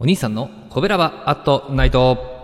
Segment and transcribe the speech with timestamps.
[0.00, 2.37] お兄さんのコベラバアットナイト。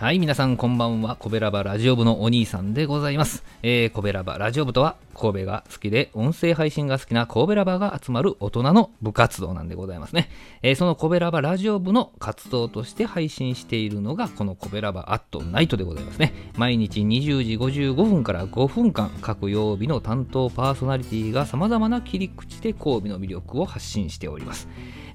[0.00, 1.14] はい、皆さんこんばんは。
[1.14, 3.44] コベラバラジオ部のお兄さんでございます。
[3.62, 10.30] えー、コベラバラジオ部とは、神戸が好きで音声配信が好きな神戸ラバが集まる大人の部活動なんでございますね。
[10.62, 16.32] えー、そのコベラバラジオ部の活動として配信しているのが、このコベラバアットナイトでございますね。
[16.56, 24.66] 毎日20時55分から5分間、各曜日の担当パーソナリティが様々な切り口で神戸の魅力を発信しております。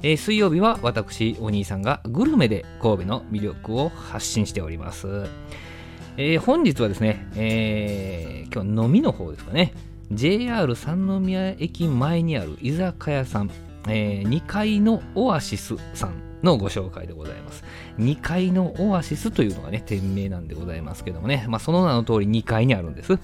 [0.03, 4.74] えー、水曜日は私、お兄さんがグルメで神戸の魅力を発信しております。
[4.75, 5.27] ります
[6.17, 9.73] えー、本日はですね、えー、今日飲みの方ですかね、
[10.13, 13.51] JR 三宮駅前にある居酒屋さん、
[13.89, 17.65] えー、2階のオアシスさんのご紹介でございます。
[17.99, 23.19] 2階のオアシスというのがね、店名なんでございますけどもね、まあ、その名の通り2階にあるんです。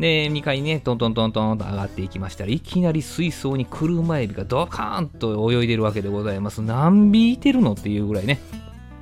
[0.00, 6.60] で、2階にね、トントントントンと上がっていきましたらいきなり水槽に車エビがドカーンと泳いでるわけでございます。
[6.60, 8.40] 何尾いてるのっていうぐらいね、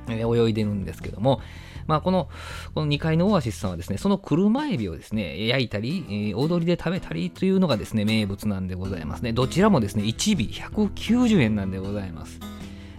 [0.09, 1.41] 泳いでるんですけども、
[1.87, 2.29] まあ、この、
[2.73, 9.33] この2階のオアシスさんはですね、その車エビをですね、焼いたり、えー、踊りで食べたりというのがですね、名物なんでございますね。
[9.33, 12.39] どちらもですね、1尾190円なんでございます。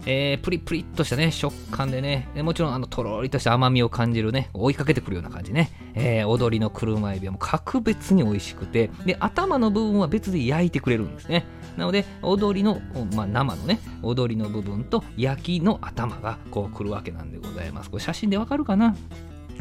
[0.05, 11.45] えー、プリプリっとしたね、食感でね、もちろんあのとろりとした甘みを感じるね、追いかけてくるような感じね、えー、踊りの車エビはもう格別に美味しくて、で、頭の部分は別で焼いてくれるんですね。
[11.77, 12.81] なので、踊りの、
[13.15, 17.89] まあ、生のね、踊りの部分と焼きの頭がこう来るわけなんでございます。
[17.89, 18.95] これ写真でわかるかな？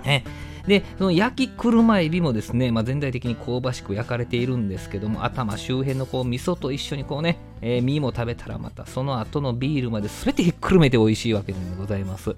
[0.05, 0.25] ね、
[0.67, 12.35] で、その焼き車エビもですね、まあ、全体的に香ばしく焼かれているんですけども、頭周辺のこう味噌と一緒にこうね、えー、身も食べたらまたその後のビールまで全てひっくるめて美味しいわけでございます。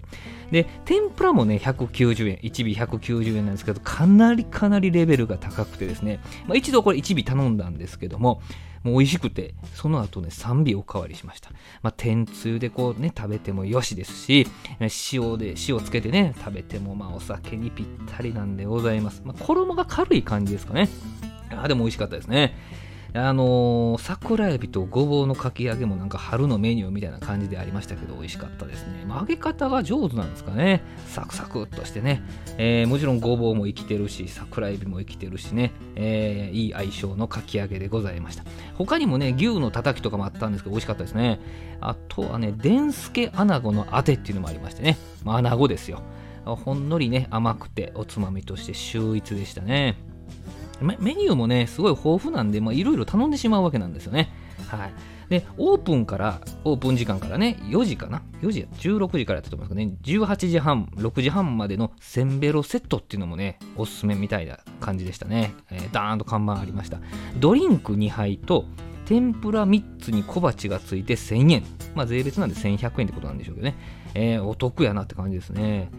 [0.50, 8.40] で、天ぷらもね、190円、1尾190円なんですけど、かなりかなりレベルが高くてですね、まあ、一度これ1尾頼んだんですけども、
[8.84, 11.50] もう美味しくて、その後ね、3尾おかわりしました。
[11.82, 14.46] まあ、天つゆでこうね、食べてもよしですし、
[15.12, 19.22] 塩で、塩つけてね、食べてもまあお酒にぴったりなんでございます。
[19.24, 20.88] まあ、衣が軽い感じですかね。
[21.50, 22.56] あでも美味しかったですね。
[23.16, 29.04] あのー、桜エビとごぼうのかき揚げもなんか春のメニューみたいな感じでありましたけど美味しかったですね。
[29.06, 30.82] まあ、揚げ方が上手なんですかね。
[31.06, 32.24] サクサクっとしてね。
[32.58, 35.70] えー、もちろんごぼうも生きてるし、桜エビも生きてるしね。
[35.94, 38.42] えー、いい相性のかき揚げでございました。
[38.76, 41.38] 他にもね、牛のたたきとかもあったんですけど美味しかったですね。
[41.80, 44.98] あとはね、でんすけ穴子のあてっていうのもありましてね。
[45.22, 46.02] まあ、穴子ですよ。
[46.44, 49.96] ほんのりね、甘くておつまみとして秀逸でしたね。
[50.80, 54.30] メニューもね、すごい豊富なんで、いろいろ頼んでしまうわけなんですよね。
[54.68, 54.92] はい。
[55.28, 65.54] で、オープンから、オープン時間からね、4時かな ?4 時、16時からやったと思いますけどね、18時半、6時半までのセンベロセットっていうのもね、おすすめみたいな感じでしたね。
[65.70, 66.98] えー、ダーンと看板ありました。
[67.38, 68.66] ドリンク2杯と、
[69.06, 71.62] 天ぷら3つに小鉢がついて1000円。
[71.94, 73.76] まあ、税別なんで1100円ってことなんでしょうけどね。
[74.14, 75.90] えー、お得やなって感じですね。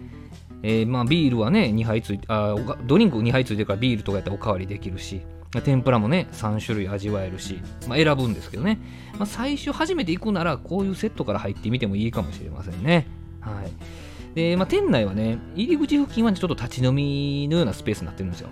[0.63, 2.55] えー、まあ、ビールはね、2杯ついて、あ
[2.85, 5.21] ドリンク2杯ついてるからビールとかやったらおかわりできるし、
[5.63, 8.79] 天ぷらもね、3種類味わえるし、まあ、選ぶんですけどね、
[9.13, 13.07] まあ、最初初めて行くなら、こういうセットから入ってみてもいいかもしれませんね。
[13.41, 14.35] はい。
[14.35, 18.49] で、まあ、店内はね、入り口付近はちょっと立ち飲みのようなスペースになってるんですよ。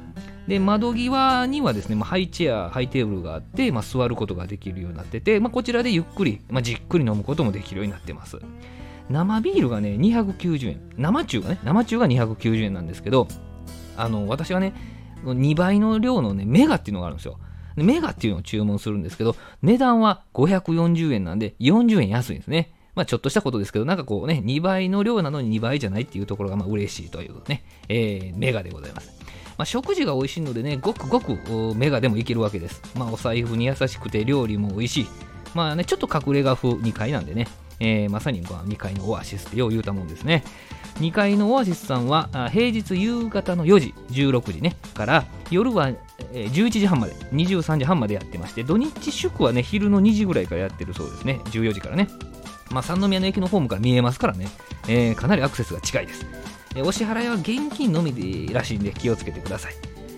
[0.47, 8.39] で、窓際にはですね、まあ、ハイチェア、ハイテーブルがあって、まあ、座ることができるようになってて、まあ、こちらでゆっくり、まあ、じっくり飲むこともできるようになってます。
[9.09, 10.81] 生ビールがね、290円。
[10.97, 13.27] 生中がね、生中が290円なんですけど、
[13.95, 14.73] あの、私はね、
[15.23, 17.39] 2倍の量のね、メガっていうのがあるんですよ。
[17.75, 22.72] メガっていうのを注文するんですけど、値段は540円なんで、40円安いんですね。
[22.95, 29.11] まあちょっとしたことですけど、なんかこうね、2倍の量なのに2倍じゃないっていうところがまあ嬉しいというね、えー、メガでございます。
[29.57, 31.37] まあ、食事が美味しいのでね、ごくごく
[31.75, 32.81] メガでもいけるわけです。
[32.97, 35.07] まあお財布に優しくて料理も美味しい。
[35.53, 37.47] まあね、ちょっと隠れ家風2階なんでね、
[37.79, 40.43] えー、まさに2階のオアシスってよう言うたもんですね。
[40.99, 45.91] 2階のオアシスさんは平日夕方の4時、16時ね、から夜は
[46.31, 52.07] 11時半まで、23時半までやってまして、土日祝はね、昼の2時ぐらいからやってるそうですね、14時からね。
[52.73, 54.47] まあ、三宮の駅のホームから見えますからね、
[54.87, 56.25] えー、かなりアクセスが近いです。
[56.75, 59.73] えお支払いは現金のみでらしいんで気をつけてください。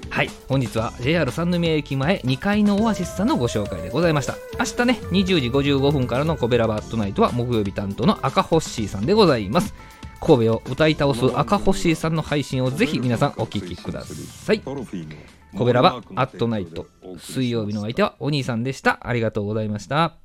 [0.10, 0.30] はい。
[0.48, 4.36] 本日は JR 三宮駅前2階のオアシスさんのご紹介でございました。
[4.57, 9.74] 明日ね20時55分からのコベラバットナイトは木曜日担当の赤ホッシーさんでございます。
[10.22, 14.62] 神戸を歌い倒す赤ホッシーさんの配信をぜひ皆さんお聴きください。
[14.62, 16.88] コベラバアットナイト
[17.18, 19.00] 水曜日の相手はお兄さんでした。
[19.02, 20.25] ありがとうございました。